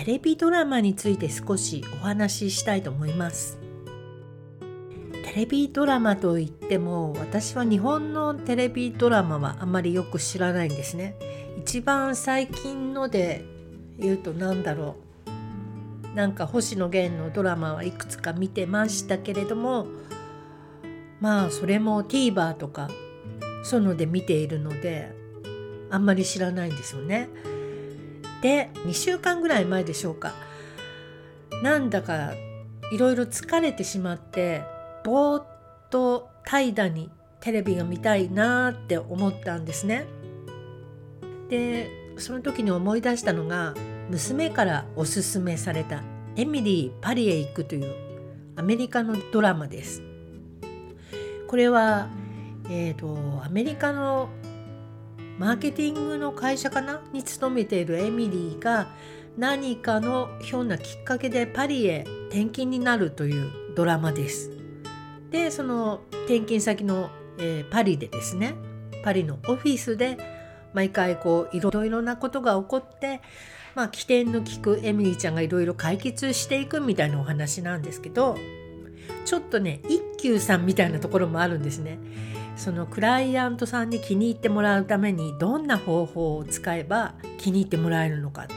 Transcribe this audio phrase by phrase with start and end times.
[0.00, 3.58] テレビドラマについて少しお話ししたいと思います。
[5.26, 11.16] テレビドラマといっても私は日本のテレビドラマはあまりよく知らないんですね。
[11.58, 13.44] 一番最近ので
[13.98, 14.96] 言うと何だろ
[16.14, 16.16] う。
[16.16, 19.86] なんか星野源のドラマはいくつか見てましたけれども
[21.20, 22.88] まあそれも TVer とか
[23.62, 25.14] そういうので見ているので
[25.90, 27.28] あんまり知らないんですよね。
[28.42, 30.32] で2週間ぐらい前でしょうか
[31.62, 32.32] なんだか
[32.92, 34.62] いろいろ疲れてしまって
[35.04, 35.46] ぼーっ
[35.90, 40.06] と怠惰にテレビが見たいなーって思ったんですね。
[41.48, 43.74] でその時に思い出したのが
[44.10, 46.02] 娘からおすすめされた
[46.36, 47.94] 「エミリー・パリへ行く」という
[48.56, 50.02] アメリカのドラマです。
[51.48, 52.08] これは、
[52.68, 54.28] えーと、アメリカの
[55.40, 57.00] マーケティングの会社かな？
[57.14, 58.88] に勤めているエミリーが
[59.38, 64.50] 何かのひょんなきっかけでパリへ転勤になるというドラマです。
[65.30, 68.54] でその転勤先の、えー、パリでですね
[69.02, 70.18] パリのオフィスで
[70.74, 73.22] 毎回こういろいろなことが起こって
[73.74, 78.36] まあ起点の利くエミリーちゃんがいろいろ解決していくみたいなお話なんですけど
[79.24, 81.98] ちょっとね一休さんみたいなところもあるんですね。
[82.60, 88.54] そのクライアントさんに気に入ってもらうためにどんな方法を使えば気に入ってもらえるのかって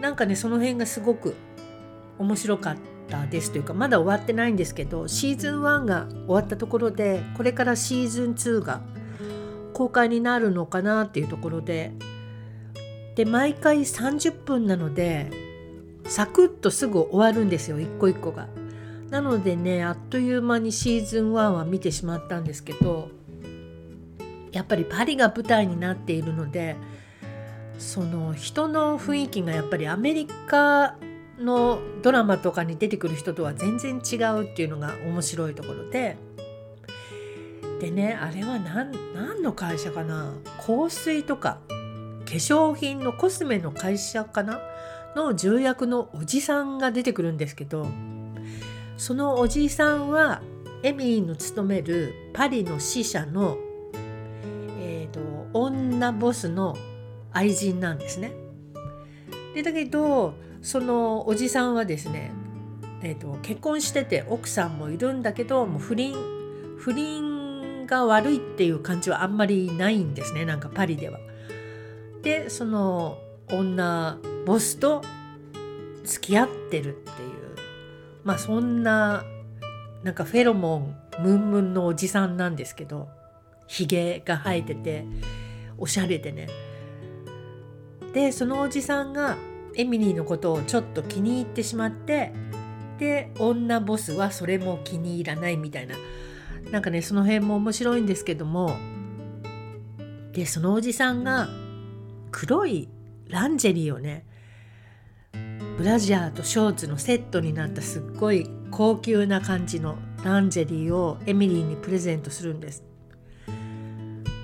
[0.00, 1.36] なんかねその辺がすごく
[2.18, 2.76] 面白かっ
[3.10, 8.80] たですというかまだ終わってないんですけどシーズン1が終わったところでこれからシーズン2が
[9.74, 11.92] 公開になるのかなっていうところで
[13.14, 15.30] で毎回30分なので
[16.06, 18.48] サクッとすぐ終わるんですよ一個一個が。
[19.12, 23.10] なのでねあっという間にシーズン1は見てしまったんですけど
[24.52, 26.76] やっぱりパリが舞台になっているので
[27.78, 30.96] その人の雰囲気がやっぱりアメリカ
[31.38, 36.16] のドラマとかに出てくる人とは全然違うっていうのが面白いところで
[37.80, 40.32] でねあれは何何の会社かな？
[40.66, 41.74] 香水とか化
[42.24, 44.58] 粧品のコスメの会社かな？
[45.14, 47.86] の重役のおじさんが出てくるんですけど
[49.02, 50.42] そのおじいさんは
[50.84, 53.58] エミリーの勤めるパリの支社の、
[54.78, 55.18] えーと、
[55.52, 56.76] 女ボスの
[57.32, 58.30] 愛人なんですね。
[59.56, 62.30] でだけどそのおじさんはですね、
[63.02, 66.14] えーと、結婚してて奥さんもいるんだけどもう不倫
[66.78, 71.18] 不倫が悪いっていう感じはあんまりないんですねなんかパリでは。
[72.22, 73.18] でその
[73.50, 75.02] 女ボスと
[76.04, 77.31] 付き合ってるっていう
[78.24, 79.24] まあそんな
[80.02, 83.08] なんかフェロモンムンムンのおじさんなんですけど
[83.66, 85.04] ひげが生えてて
[85.78, 86.48] おしゃれでね。
[88.12, 89.36] でそのおじさんが
[89.74, 92.32] エミリーのことをちょっと気に入ってしまって
[92.98, 95.96] で女ボスはそれも気に入らないみたいな。
[96.70, 98.76] なんかねその辺も面白いんですけども
[100.32, 101.48] でそのおじさんが
[102.30, 102.88] 黒い
[103.28, 104.26] ランジェリーをね
[105.76, 112.84] ブラジャーとショーツのセットになったすっごい高級な感じのランジェリーをエミリーにプレゼントするんです。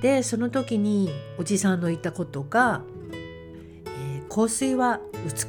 [0.03, 5.01] でその時におじさんの言ったことが、えー、香水は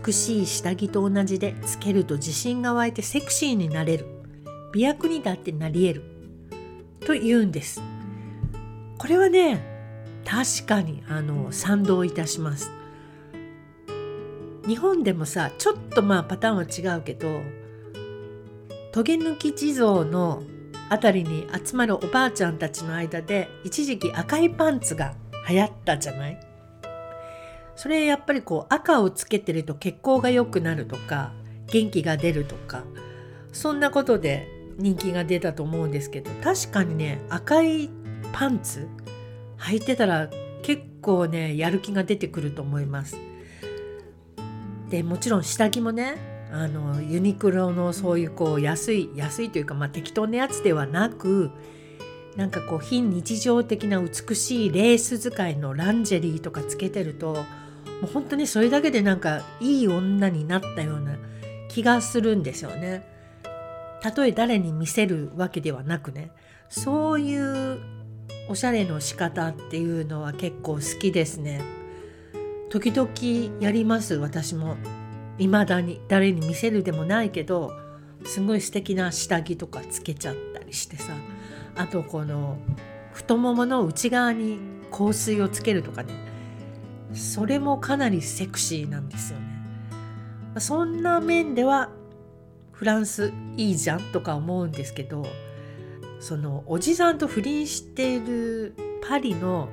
[0.06, 4.06] 美しい下着と同じでつけると自信が湧いてセクシーになれる
[4.74, 6.04] 美薬にだってなり得る
[7.06, 7.82] と言うんです。
[8.98, 9.64] これはね
[10.26, 12.72] 確かにあの賛同いたします。
[14.70, 17.42] 日本でもさちょっとまあパターンは違うけど
[18.92, 20.44] トゲ抜き地蔵の
[20.92, 25.16] 辺りに集まるおばあちゃんたちの間で一時期赤いパンツが
[25.50, 26.40] 流行ったじゃない？
[27.76, 31.34] それやっぱりこう赤をつけてると血行が良くなるとか
[31.66, 32.84] 元気が出るとか
[33.52, 34.48] そんなことで
[34.78, 37.90] 人気が出たと思うんですけど確かにね赤い
[38.34, 38.88] パンツ
[39.58, 40.30] 履いてたら
[40.62, 43.18] 結構ねやる気が出てくると思います。
[44.90, 46.16] でもちろん下着もね
[46.52, 51.52] あのユニクロのそういうこう安い安いというか、まあ、適当なやつではなく
[52.36, 57.44] なんかこう非日常的な美しいレース使いのランジェリーとかつけてるとも
[58.04, 61.18] う本当にそれだけでなんかいい女になったような
[61.68, 63.06] 気がするんですよね。
[64.02, 66.32] たとえ誰に見せるわけではなくね
[66.70, 67.80] そういう
[68.48, 71.79] おしゃれの仕方っていうのは結構好きですね。
[72.70, 73.10] 時々
[73.60, 74.78] やります私も。
[75.38, 76.02] 未だに。
[76.08, 77.72] 誰に見せるでもないけど
[78.26, 81.14] すごい素敵な下着とかつけちゃったりしてさ。
[81.76, 82.58] あとこの
[83.14, 84.60] 太ももの内側に
[84.92, 86.14] 香水をつけるとかね。
[87.14, 89.46] それもかなりセクシーなんですよね。
[90.58, 91.90] そんな面では
[92.72, 95.26] フランスいいじゃんとか思うんですけど
[96.20, 98.74] そのおじさんと不倫している
[99.08, 99.70] パリの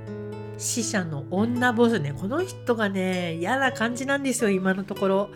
[0.59, 2.13] 死者の女ボスね。
[2.13, 5.31] この人がね嫌な感じなんですよ今のところ。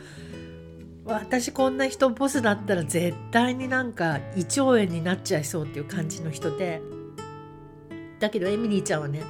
[1.04, 6.80] 私こんな人ボスだったら絶対になんか胃腸炎になっちゃいそうっていう感じの人で。
[8.18, 9.22] だけどエミリーちゃんはね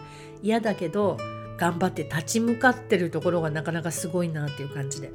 [0.42, 1.16] 嫌だけど
[1.58, 5.12] 頑張って立ち向かってるところがなかなかすごいなっていう感じで。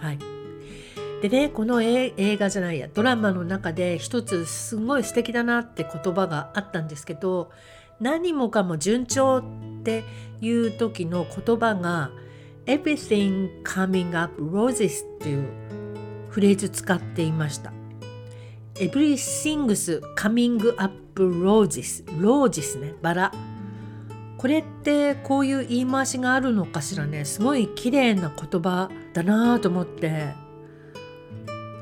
[0.00, 0.18] はい。
[1.22, 7.50] でねこの映画じゃないやドラマの中で一つすごい素敵だなって言葉があったんですけど
[8.00, 10.04] 何もかも順調って
[10.40, 12.10] いう時の言葉が
[12.66, 15.48] Everything coming up roses っていう
[16.28, 17.72] フレーズ使っていました。
[18.74, 23.32] Everything's coming up roses ロージスねバラ。
[24.36, 27.24] これってこういう言い回しがあるのかしらね。
[27.24, 30.34] すごい綺麗な言葉だなと思って。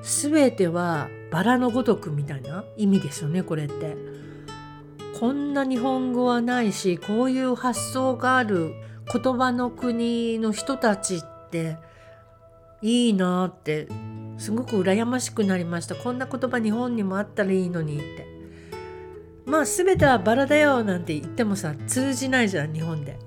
[0.03, 3.97] 全てはバラのごとくみたいな意味ですよねこれって。
[5.19, 8.75] こんな日本語はないしこういう発想がある
[9.11, 11.79] 言葉の国の人たちって
[12.83, 13.89] いいなって
[14.37, 15.95] すごく羨ましくなりました。
[15.95, 18.27] こんな言葉日本にもあったらいいのにって。
[19.47, 23.19] まあ全てはバラだよなんて言ってもさ通じないじゃん日本で。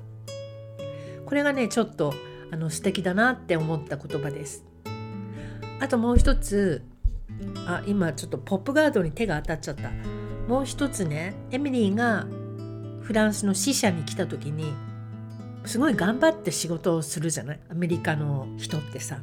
[1.25, 2.13] これがねちょっと
[2.51, 4.63] あの素敵だなって思った言葉です。
[5.79, 6.83] あともう一つ
[7.65, 10.18] あ今ちょっとポップガードに手が当たっちゃった。
[10.49, 12.25] もう一つねエミリーが
[13.01, 14.73] フランスの支社に来た時に
[15.63, 17.59] すごい頑張って仕事をするじゃない？
[17.69, 19.19] アメリカの人ってさ。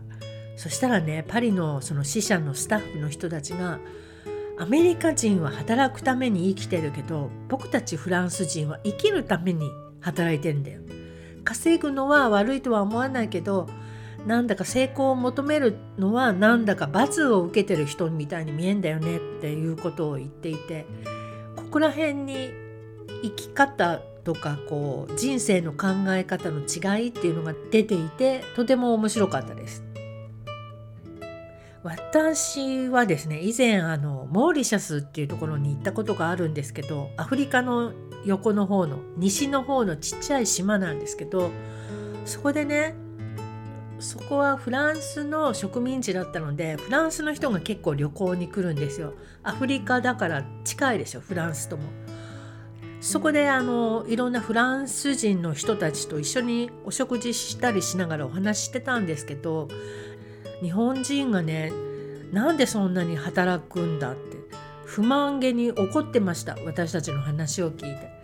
[0.56, 3.81] そしたらねパリのその支社のスタッフの人たちが
[4.56, 9.69] アメリカ人は働くために生きてるけど僕たちフランス人は生きるために
[10.00, 10.81] 働いてんだよ。
[11.43, 13.69] 稼ぐのは悪いとは思わないけど
[14.28, 20.87] なんだか成功を求めるのはなんだか罰を受けてる人みたいに見えんだよねっていうことを言っていて。
[21.67, 22.51] ここら辺に
[23.23, 29.85] 生き方とかこう人生の考え方の違いっていうのが出ていてとても面白かったです。
[31.83, 37.93] 私はですね以前あのモーリシャスっていうところに行ったことがあるんですけどアフリカの
[38.25, 41.53] 横の方の西の方のちっちゃい島なんですけど
[42.25, 42.97] そこでね
[43.99, 51.85] そこはフランスの植民地だったのでフランスの人が結構旅行に来るんですよアフリカだから近いでしょフランスとも
[53.01, 59.69] そこであのいろんなフランス人の人たちと一緒にお食事したりしながらお話ししてたんですけど
[60.63, 61.73] 日本人がね
[62.33, 64.37] なんでそんなに働くんだって
[64.85, 68.17] 不満げに怒ってました私たちの話を聞いて。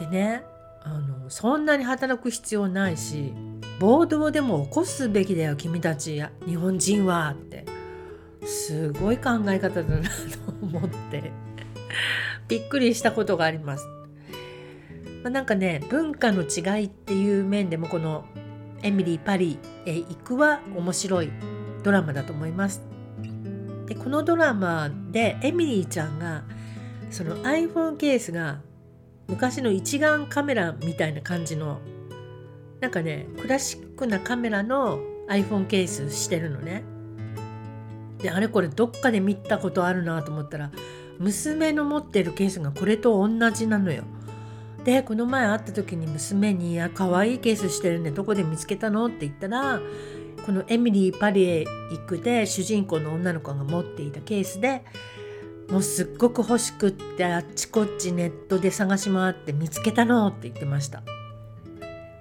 [0.00, 0.42] でね
[0.82, 3.34] あのそんなに働く必要ないし
[3.80, 7.64] 暴動でも起こすべきだよ君たち日本人はって
[8.44, 10.10] すごい考え方だなと
[10.60, 11.32] 思って
[12.46, 13.86] びっくりしたことがあります。
[15.22, 18.26] まあ、なんかね文化の違いっていう面でもこの
[18.82, 21.30] 「エミリー・パリへ行く」は面白い
[21.82, 22.82] ドラマだと思います。
[23.86, 26.44] でこのドラマでエミリーちゃんが
[27.10, 28.60] その iPhone ケースが
[29.26, 31.80] 昔の一眼カメラみたいな感じの
[32.80, 36.82] なんかねクラシックなカメラの iPhone ケースしてるのね。
[38.18, 40.70] であれこれどっかで見たことあるなと思ったら
[41.18, 44.04] 娘の持ってるケースがこれと同じなのよ。
[44.84, 49.80] でこの前会った時に娘に「あ可愛いケースしてるねどこで見つけたの?」って言ったら
[50.46, 54.82] この「エミリー・パリへ行く」で主人公の女の子が持っていたケースで
[55.70, 61.02] もうすっごく欲しくってあっちこっちネットで探し回って見つけたのって言ってました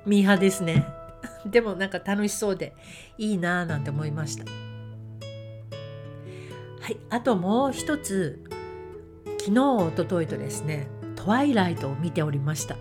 [0.06, 0.86] ミーハーですね。
[1.46, 2.74] でもなんか楽しそうで
[3.18, 4.46] いいなぁなんて思いました。
[4.46, 4.50] は
[6.89, 8.44] いあともう一つ
[9.39, 12.75] 昨日おとといとですねトワイライトを見ておりました。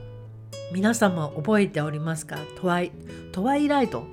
[0.73, 2.39] 皆様覚えておりますか？
[2.61, 2.93] トワイ
[3.33, 4.05] トワイライト？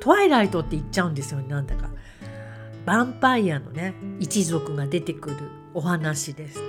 [0.00, 1.90] トワイライトって言っちゃうんですよなんだか。
[2.86, 5.36] ヴァンパイアのね一族が出てくる
[5.74, 6.60] お話です。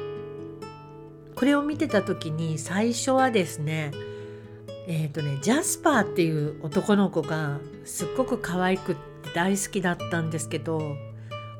[1.35, 3.91] これを見てた時に最初はですね
[4.87, 10.95] えっ、ー、とねジャスパーっていう男の子がすっごく可愛くって大好きだったんですけど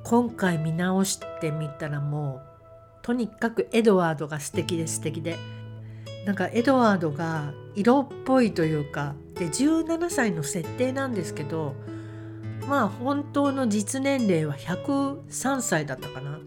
[0.04, 5.38] 今回見直してみたらもうとにかくエドワードが素敵で素敵で。
[6.26, 11.76] なんかエドワードが色っぽいというかで17歳の設定なんですけど
[12.66, 16.40] まあ本当の実年齢は103歳だったかな。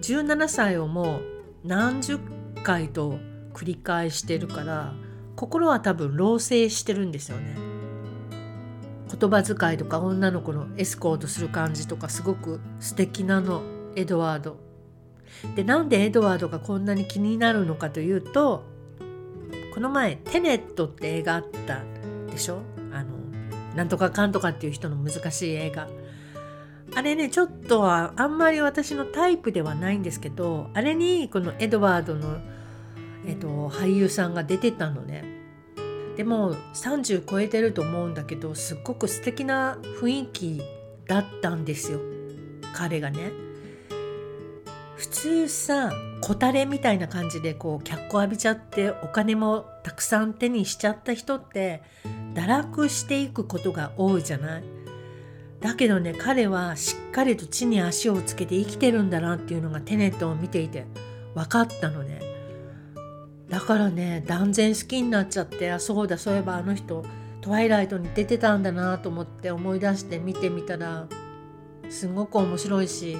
[0.00, 1.22] 17歳をもう
[1.64, 2.20] 何十
[2.62, 3.18] 回と
[3.52, 4.92] 繰り返してるから
[5.36, 7.56] 心は多分老成してるんですよね
[9.18, 13.62] 言葉遣いとか女の子のエスコートする感じとかすごく素敵なの
[13.94, 14.58] エドワード。
[15.54, 18.64] でなんでエドワードがこんなに気になるのかというと
[19.74, 21.82] この前「テネット」って映画あった
[22.30, 22.62] でしょ？
[22.92, 23.10] あの
[23.74, 25.88] なんとかかんとかっていう人の難しい映画。
[26.94, 32.38] あれねちょっとはあんまり私のタイプではないんですけどあれにこのエドワードの、
[33.26, 35.24] えっと、俳優さんが出てたのね。
[36.16, 40.62] でも30超えてると思うんだけどすっごく素敵な雰囲気
[41.06, 42.00] だったんですよ
[42.72, 43.32] 彼がね。
[44.96, 45.92] 普通さ
[46.22, 51.82] 小たれみたいな感じでこう脚光浴びちゃってお金もたくさん手にしちゃった人って
[52.32, 54.64] 堕落していくことが多いじゃない？
[55.60, 60.86] だけどね彼はしっかりと地に足をつけて生きてるんだなっていうのがテネットを見ていて
[61.34, 62.20] 分かったのね
[63.48, 67.04] だからね断然好きになっちゃってあそうだそういえばあの人
[67.40, 71.06] トワイライトに出てたんだなと思って思い出して見てみたら
[71.88, 73.16] すごく面白いし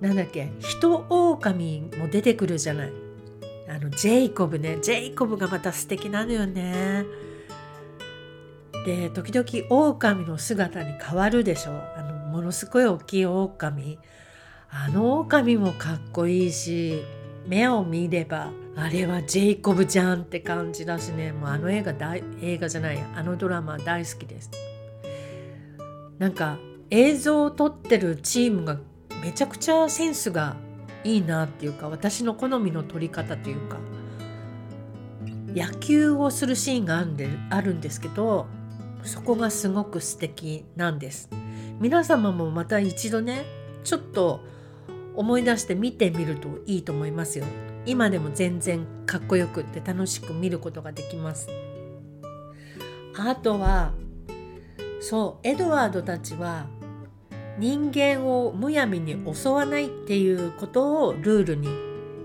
[0.00, 2.92] なんだっけ人狼も出てくるじゃない。
[3.68, 4.78] あのジェイコブね。
[4.80, 7.04] ジェイコブがまた素敵なのよね。
[8.86, 11.72] で時々狼の姿に変わるでしょ。
[11.96, 13.98] あのものすごい大きい狼。
[14.70, 17.02] あの狼もかっこいいし
[17.46, 21.32] 目を見ればあれはジェイコブじゃんって感じだしね。
[21.32, 24.52] もうあの映画大映画じゃないあのドラマ大好きです。
[26.18, 26.58] なんか
[26.90, 28.78] 映像を撮ってるチームが
[29.20, 30.56] めちゃくちゃセンスが
[31.02, 33.78] いいなっていうか私の好みの撮り方というか
[35.48, 38.46] 野球をするシーンがあるんであるんですけど
[39.02, 41.28] そこがすごく素敵なんです。
[41.80, 43.44] 皆様もまた一度ね
[43.82, 44.40] ちょっと
[45.16, 47.44] 思い出して見てみるといいと思いますよ。
[47.86, 51.48] 今でも全然かっこよくって楽しく見ることができます
[53.16, 53.92] あとは
[55.00, 56.66] そうエドワードたちは
[57.58, 61.68] 人間をむやみに襲わないっていうことをルールに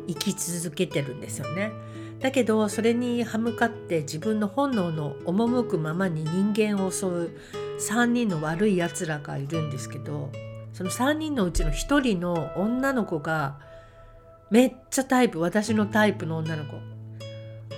[0.08, 1.72] 生き続けてるんですよね。
[2.20, 7.38] だけどそれに歯向かって自分の本能の赴くままに人間を襲う
[7.80, 10.32] 3人の悪いやつらがいるんですけど
[10.72, 13.60] その3人のうちの1人の女の子が
[14.50, 16.94] めっちゃタイプ私のタイプの女の子。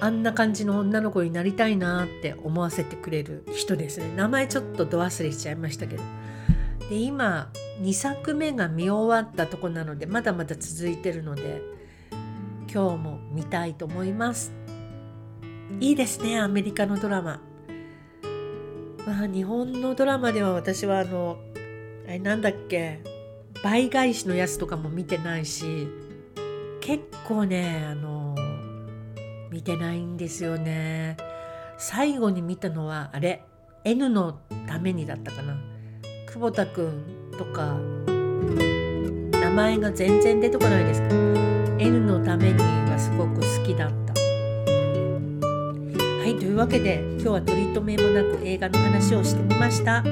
[0.02, 4.00] あんな感じの女の子になりたいなって思わせてくれる人です。
[4.00, 6.04] ね名前ちょっとど忘れしちゃいましたけど。
[6.90, 7.50] で今
[7.82, 11.62] 2作目が見終わったとこなのでまだまだ続いてるので
[12.72, 14.54] 今日も見たいと思います。
[15.80, 17.42] いいですねアメリカのドラマ。
[19.06, 21.38] まあ日本のドラマでは私はあの
[22.08, 23.02] あれなんだっけ
[23.64, 25.88] 倍返しのやつとかも見てないし
[26.86, 28.36] 結構ねあの
[29.50, 31.18] 見てないんですよね。
[31.80, 33.42] 最後に見たのはあれ
[33.84, 35.58] N のためにだったかな。
[36.28, 37.76] 久保田くんとか
[39.40, 41.16] 名前が全然出てこないですけど
[41.80, 44.14] N のためにがすごく好きだった。
[46.22, 50.04] はいというわけで今日は取り留めもなく映画の話をしてみました。